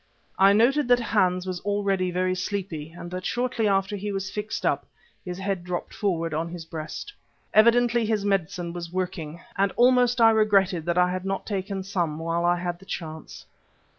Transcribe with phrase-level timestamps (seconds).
[0.39, 4.65] I noted that Hans was already very sleepy and that shortly after he was fixed
[4.65, 4.87] up,
[5.23, 7.13] his head dropped forward on his breast.
[7.53, 12.17] Evidently his medicine was working, and almost I regretted that I had not taken some
[12.17, 13.45] while I had the chance.